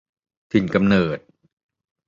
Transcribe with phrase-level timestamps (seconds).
[0.51, 1.19] ถิ่นกำเนิด